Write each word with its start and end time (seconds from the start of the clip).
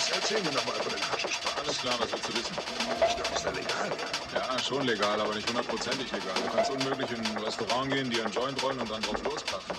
los, 0.00 0.10
erzähl 0.14 0.42
mir 0.42 0.50
doch 0.50 0.64
mal 0.66 0.74
von 0.74 0.92
den 0.92 1.02
Haschischbars. 1.12 1.56
Alles 1.60 1.78
klar, 1.78 1.94
was 1.98 2.12
willst 2.12 2.28
du 2.28 2.32
wissen? 2.34 2.54
Glaube, 2.54 3.34
ist 3.34 3.44
ja 3.44 3.50
legal. 3.50 3.90
Ja, 4.34 4.58
schon 4.58 4.86
legal, 4.86 5.20
aber 5.20 5.34
nicht 5.34 5.48
hundertprozentig 5.48 6.10
legal. 6.12 6.34
Du 6.44 6.56
kannst 6.56 6.70
unmöglich 6.70 7.10
in 7.10 7.26
ein 7.26 7.44
Restaurant 7.44 7.90
gehen, 7.92 8.10
dir 8.10 8.24
einen 8.24 8.32
Joint 8.32 8.62
rollen 8.62 8.78
und 8.78 8.90
dann 8.90 9.02
drauf 9.02 9.22
lospacken. 9.24 9.76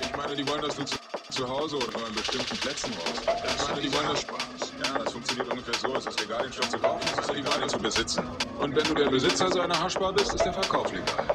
Ich 0.00 0.16
meine, 0.16 0.36
die 0.36 0.46
wollen, 0.48 0.62
dass 0.62 0.76
du 0.76 0.84
zu, 0.84 0.96
zu 1.30 1.48
Hause 1.48 1.76
oder 1.76 2.06
an 2.06 2.14
bestimmten 2.14 2.56
Plätzen 2.58 2.92
rauchst. 2.94 3.22
Ich 3.60 3.68
meine, 3.68 3.80
die 3.80 3.92
wollen 3.92 4.08
das 4.08 4.20
Spaß. 4.20 4.72
Ja, 4.84 4.98
das 4.98 5.12
funktioniert 5.12 5.48
ungefähr 5.50 5.74
so. 5.74 5.94
Es 5.96 6.06
ist 6.06 6.20
legal, 6.20 6.42
den 6.42 6.52
Stoff 6.52 6.68
zu 6.68 6.78
kaufen, 6.78 7.00
es 7.12 7.18
ist 7.18 7.30
illegal, 7.30 7.62
ihn 7.62 7.68
zu 7.68 7.78
besitzen. 7.78 8.28
Und 8.58 8.76
wenn 8.76 8.84
du 8.84 8.94
der 8.94 9.10
Besitzer 9.10 9.50
so 9.50 9.60
einer 9.60 9.78
Haschbar 9.78 10.12
bist, 10.12 10.34
ist 10.34 10.44
der 10.44 10.52
Verkauf 10.52 10.92
legal. 10.92 11.26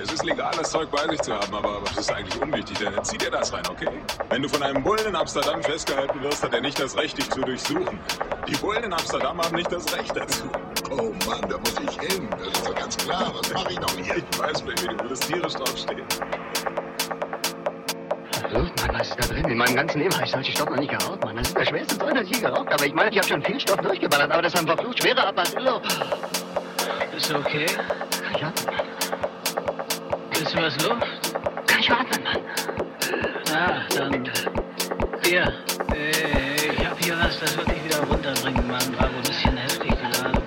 Es 0.00 0.12
ist 0.12 0.24
legal, 0.24 0.54
das 0.56 0.70
Zeug 0.70 0.90
bei 0.90 1.08
sich 1.08 1.20
zu 1.22 1.34
haben, 1.34 1.54
aber 1.54 1.80
das 1.84 1.98
ist 1.98 2.12
eigentlich 2.12 2.40
unwichtig, 2.40 2.78
denn 2.78 3.04
zieh 3.04 3.18
dir 3.18 3.30
das 3.30 3.52
rein, 3.52 3.66
okay? 3.68 3.90
Wenn 4.30 4.42
du 4.42 4.48
von 4.48 4.62
einem 4.62 4.82
Bullen 4.82 5.06
in 5.06 5.16
Amsterdam 5.16 5.62
festgehalten 5.62 6.22
wirst, 6.22 6.42
hat 6.42 6.52
er 6.52 6.60
nicht 6.60 6.78
das 6.78 6.96
Recht, 6.96 7.16
dich 7.16 7.30
zu 7.30 7.40
durchsuchen. 7.40 7.98
Die 8.46 8.56
Bullen 8.56 8.84
in 8.84 8.92
Amsterdam 8.92 9.42
haben 9.42 9.56
nicht 9.56 9.72
das 9.72 9.90
Recht 9.96 10.14
dazu. 10.14 10.50
Oh 10.90 11.14
Mann, 11.26 11.40
da 11.48 11.56
muss 11.56 11.74
ich 11.88 11.98
hin. 11.98 12.28
Das 12.30 12.48
ist 12.48 12.66
doch 12.66 12.74
ganz 12.74 12.96
klar. 12.98 13.32
Was 13.34 13.54
mache 13.54 13.72
ich 13.72 13.78
doch 13.78 13.96
hier? 13.96 14.16
Ich 14.16 14.38
weiß, 14.38 14.62
Baby, 14.62 14.88
du 14.88 15.00
würdest 15.00 15.26
tierisch 15.26 15.54
draufstehen. 15.54 16.04
Luft, 18.50 18.86
Mann, 18.86 18.98
was 18.98 19.08
ist 19.08 19.16
da 19.18 19.26
drin? 19.28 19.44
In 19.46 19.56
meinem 19.56 19.76
ganzen 19.76 19.98
Leben 19.98 20.14
habe 20.14 20.24
ich 20.24 20.30
solche 20.30 20.52
Stoff 20.52 20.68
noch 20.68 20.76
nicht 20.76 20.90
geraucht, 20.90 21.24
Mann. 21.24 21.36
Das 21.36 21.48
ist 21.48 21.56
der 21.56 21.66
schwerste 21.66 21.98
Zeug, 21.98 22.14
das 22.14 22.24
ich 22.24 22.36
je 22.36 22.42
geraucht 22.42 22.70
habe. 22.70 22.86
Ich 22.86 22.94
meine, 22.94 23.10
ich 23.10 23.16
habe 23.16 23.28
schon 23.28 23.42
viel 23.42 23.58
Stoff 23.58 23.80
durchgeballert, 23.80 24.30
aber 24.30 24.42
das 24.42 24.52
ist 24.52 24.60
ein 24.60 24.66
verflucht 24.66 25.02
schwerer 25.02 25.26
Apparillo. 25.28 25.80
Ist 27.16 27.34
okay? 27.34 27.66
Ja, 28.38 28.52
du 30.58 30.62
was 30.62 30.86
Luft? 30.86 31.17
Hier. 35.28 35.52
Äh, 35.94 36.72
ich 36.72 36.86
hab 36.86 37.04
hier 37.04 37.14
was, 37.18 37.38
das 37.38 37.54
wird 37.54 37.68
dich 37.68 37.84
wieder 37.84 38.00
runterbringen, 38.00 38.66
Mann. 38.66 38.80
War 38.98 39.10
wohl 39.10 39.18
ein 39.18 39.22
bisschen 39.24 39.58
heftig 39.58 39.90
geladen. 39.90 40.42